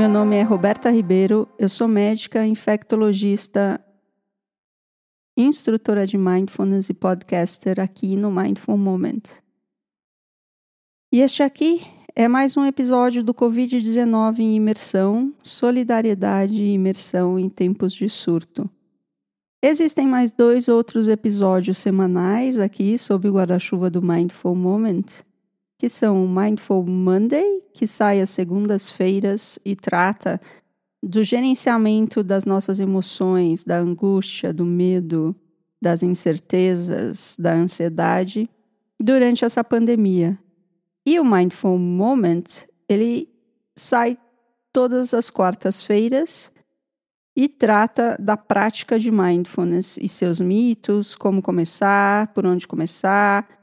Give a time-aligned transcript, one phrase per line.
[0.00, 3.78] Meu nome é Roberta Ribeiro, eu sou médica, infectologista,
[5.36, 9.20] instrutora de mindfulness e podcaster aqui no Mindful Moment.
[11.12, 11.82] E este aqui
[12.16, 18.70] é mais um episódio do Covid-19 em imersão, solidariedade e imersão em tempos de surto.
[19.62, 25.22] Existem mais dois outros episódios semanais aqui sob o guarda-chuva do Mindful Moment,
[25.80, 30.38] que são o Mindful Monday, que sai às segundas-feiras e trata
[31.02, 35.34] do gerenciamento das nossas emoções, da angústia, do medo,
[35.80, 38.46] das incertezas, da ansiedade
[39.00, 40.38] durante essa pandemia.
[41.06, 42.44] E o Mindful Moment,
[42.86, 43.30] ele
[43.74, 44.18] sai
[44.70, 46.52] todas as quartas-feiras
[47.34, 53.59] e trata da prática de mindfulness e seus mitos, como começar, por onde começar,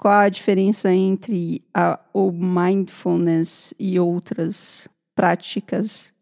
[0.00, 6.14] qual a diferença entre a, o mindfulness e outras práticas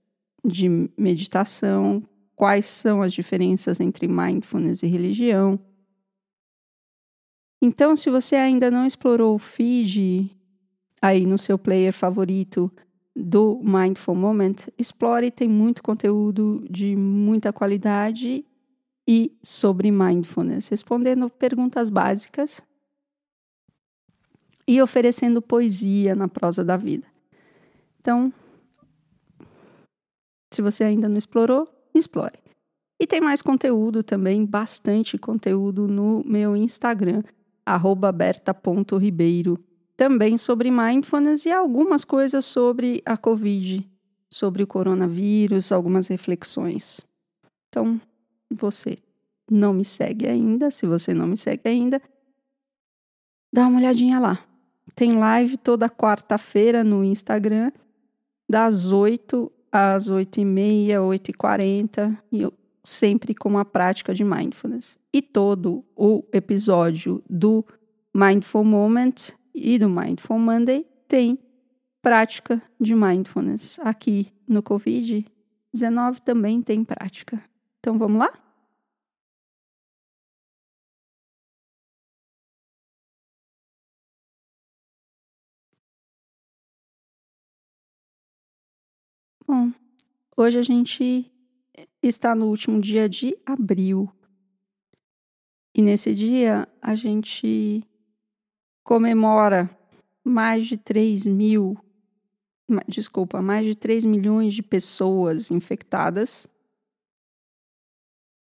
[0.45, 2.03] de meditação,
[2.35, 5.61] quais são as diferenças entre mindfulness e religião.
[7.63, 10.29] Então, se você ainda não explorou o feed
[11.01, 12.73] aí no seu player favorito,
[13.15, 18.45] do Mindful Moment, explore, tem muito conteúdo de muita qualidade
[19.07, 22.63] e sobre mindfulness, respondendo perguntas básicas
[24.69, 27.07] e oferecendo poesia na prosa da vida.
[27.99, 28.31] Então,
[30.53, 32.39] se você ainda não explorou, explore.
[33.01, 37.23] E tem mais conteúdo também, bastante conteúdo no meu Instagram,
[38.15, 39.59] berta.ribeiro
[39.97, 43.89] também sobre mindfulness e algumas coisas sobre a Covid,
[44.31, 47.01] sobre o coronavírus, algumas reflexões.
[47.69, 48.01] Então,
[48.51, 48.97] você
[49.51, 52.03] não me segue ainda, se você não me segue ainda,
[53.53, 54.48] dá uma olhadinha lá.
[54.95, 57.71] Tem live toda quarta-feira no Instagram,
[58.49, 64.15] das 8 às 8 e meia, 8 e 40, e eu sempre com a prática
[64.15, 64.99] de mindfulness.
[65.13, 67.65] E todo o episódio do
[68.15, 69.15] Mindful Moment
[69.55, 71.39] e do Mindful Monday tem
[72.03, 73.79] prática de mindfulness.
[73.81, 77.43] Aqui no Covid-19 também tem prática.
[77.79, 78.33] Então vamos lá?
[89.51, 89.73] Bom,
[90.37, 91.33] hoje a gente
[92.03, 94.07] está no último dia de abril.
[95.75, 97.83] E nesse dia a gente
[98.85, 99.75] comemora
[100.23, 101.79] mais de 3 mil,
[102.87, 106.47] desculpa, mais de 3 milhões de pessoas infectadas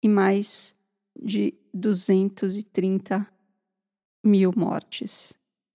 [0.03, 0.75] e mais
[1.15, 3.31] de 230
[4.25, 5.35] mil mortes.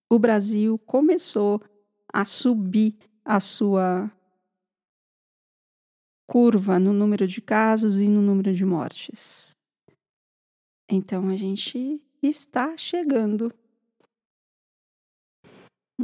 [0.10, 1.62] O Brasil começou
[2.12, 4.12] a subir a sua
[6.32, 9.54] curva no número de casos e no número de mortes.
[10.90, 13.54] Então a gente está chegando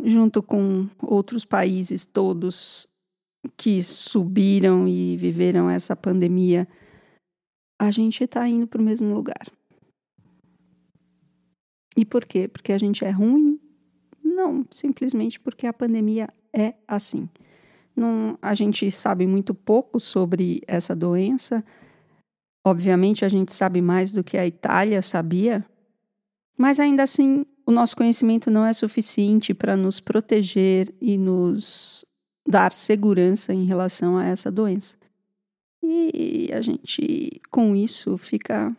[0.04, 2.90] junto com outros países todos
[3.56, 6.68] que subiram e viveram essa pandemia,
[7.80, 9.50] a gente está indo para o mesmo lugar.
[11.96, 12.50] E por quê?
[12.50, 13.62] Porque a gente é ruim?
[14.22, 17.30] Não, simplesmente porque a pandemia é assim.
[17.98, 21.66] Não, a gente sabe muito pouco sobre essa doença.
[22.64, 25.66] Obviamente, a gente sabe mais do que a Itália sabia,
[26.56, 32.06] mas ainda assim o nosso conhecimento não é suficiente para nos proteger e nos
[32.48, 34.96] dar segurança em relação a essa doença.
[35.82, 38.76] E a gente, com isso, fica,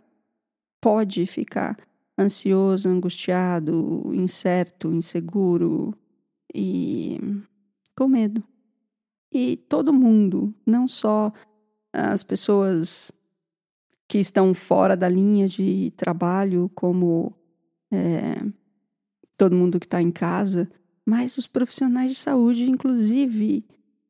[0.81, 1.77] pode ficar
[2.17, 5.93] ansioso, angustiado, incerto, inseguro
[6.55, 7.19] e
[7.97, 8.45] com medo.
[9.33, 11.33] E todo mundo, não só
[11.93, 13.13] as pessoas
[14.09, 17.35] que estão fora da linha de trabalho, como
[17.91, 18.43] é,
[19.37, 20.69] todo mundo que está em casa,
[21.05, 23.65] mas os profissionais de saúde, inclusive,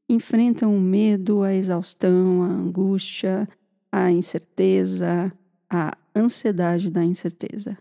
[0.09, 3.49] enfrentam o medo, a exaustão, a angústia,
[3.91, 5.33] a incerteza,
[5.69, 7.77] a ansiedade da incerteza.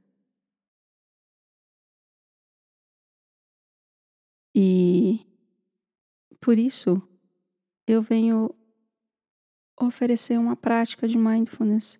[4.56, 5.20] E
[6.40, 7.02] por isso
[7.88, 8.54] eu venho
[9.80, 11.98] oferecer uma prática de mindfulness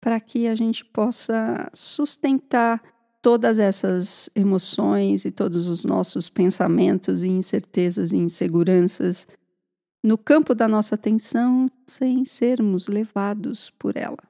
[0.00, 2.82] para que a gente possa sustentar
[3.22, 9.26] todas essas emoções e todos os nossos pensamentos e incertezas e inseguranças
[10.04, 14.22] no campo da nossa atenção sem sermos levados por ela.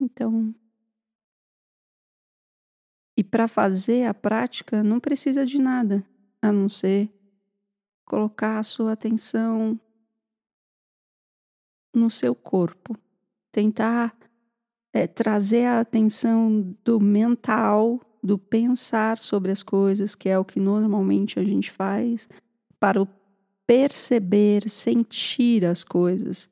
[0.00, 0.54] Então,
[3.16, 6.06] e para fazer a prática não precisa de nada,
[6.40, 7.12] a não ser
[8.10, 9.78] colocar a sua atenção
[11.94, 12.98] no seu corpo,
[13.52, 14.16] tentar
[14.92, 20.58] é, trazer a atenção do mental, do pensar sobre as coisas, que é o que
[20.58, 22.28] normalmente a gente faz,
[22.80, 23.06] para o
[23.64, 26.48] perceber, sentir as coisas.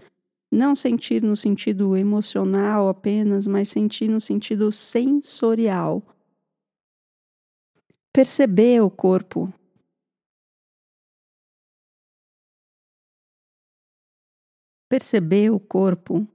[0.52, 6.04] Não sentir no sentido emocional apenas, mas sentir no sentido sensorial.
[8.12, 9.52] Perceber o corpo.
[14.88, 16.26] Perceber o corpo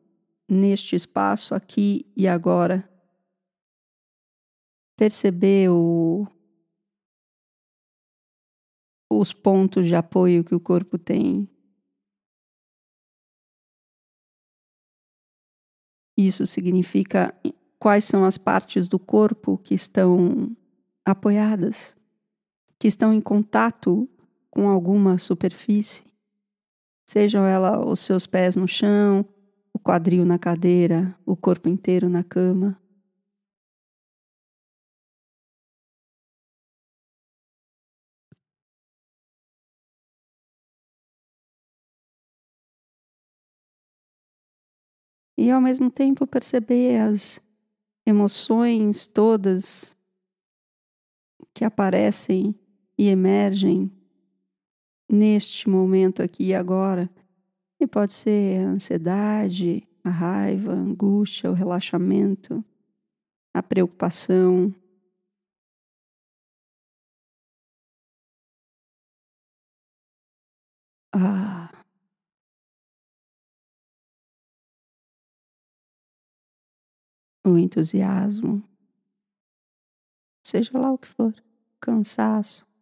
[0.47, 2.88] neste espaço aqui e agora.
[4.95, 6.27] Perceber o,
[9.11, 11.50] os pontos de apoio que o corpo tem.
[16.15, 17.35] Isso significa
[17.79, 20.56] quais são as partes do corpo que estão
[21.03, 21.95] apoiadas,
[22.77, 24.07] que estão em contato
[24.51, 26.03] com alguma superfície,
[27.13, 29.24] sejam ela os seus pés no chão,
[29.71, 32.75] o quadril na cadeira, o corpo inteiro na cama.
[45.38, 47.39] E ao mesmo tempo perceber as
[48.07, 49.95] emoções todas
[51.54, 52.56] que aparecem
[52.98, 53.92] e emergem
[55.13, 57.10] neste momento aqui e agora
[57.80, 62.63] e pode ser a ansiedade, a raiva, a angústia, o relaxamento,
[63.54, 64.74] a preocupação.
[71.12, 71.69] Ah.
[77.45, 78.63] O entusiasmo,
[80.42, 81.33] seja lá o que for,
[81.80, 82.72] cansaço.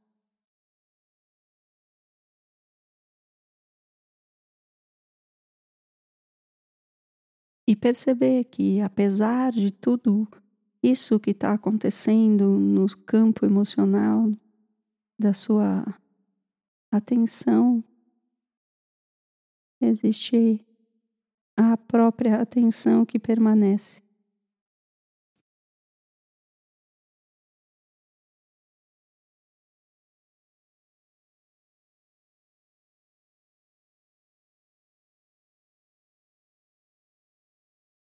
[7.72, 10.28] E perceber que, apesar de tudo
[10.84, 14.30] isso que está acontecendo no campo emocional
[15.18, 15.86] da sua
[16.92, 17.82] atenção,
[19.80, 20.60] existe
[21.56, 24.02] a própria atenção que permanece.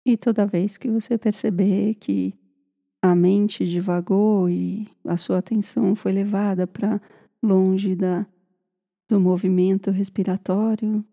[0.08, 2.32] E toda vez que você perceber que
[3.02, 6.98] a mente divagou e a sua atenção foi levada para
[7.42, 8.26] longe da,
[9.06, 11.04] do movimento respiratório,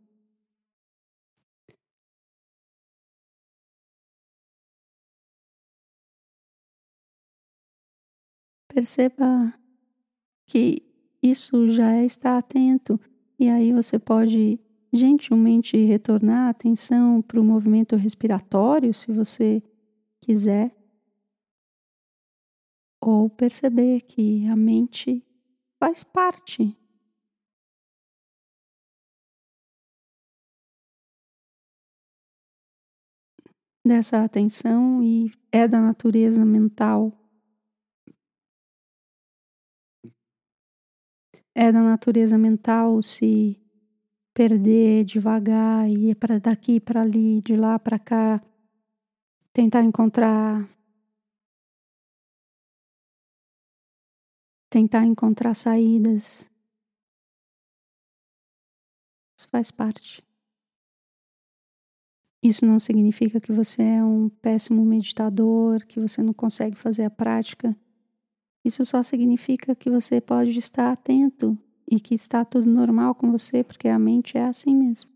[8.69, 9.53] perceba
[10.45, 10.81] que
[11.21, 12.97] isso já está atento.
[13.37, 14.57] E aí você pode
[14.95, 19.61] gentilmente retornar a atenção para o movimento respiratório, se você
[20.21, 20.71] quiser,
[23.01, 25.23] ou perceber que a mente
[25.79, 26.75] faz parte
[33.85, 37.13] dessa atenção e é da natureza mental.
[41.53, 43.64] É da natureza mental se
[44.35, 48.43] perder devagar, ir para daqui para ali, de lá para cá,
[49.53, 50.69] tentar encontrar
[54.69, 56.45] tentar encontrar saídas.
[59.39, 60.21] Isso faz parte.
[62.43, 67.09] Isso não significa que você é um péssimo meditador, que você não consegue fazer a
[67.09, 67.73] prática.
[68.65, 71.57] Isso só significa que você pode estar atento
[71.89, 75.09] e que está tudo normal com você, porque a mente é assim mesmo.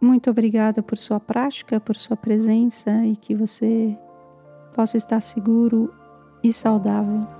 [0.00, 3.96] Muito obrigada por sua prática, por sua presença e que você
[4.74, 5.92] possa estar seguro
[6.42, 7.39] e saudável.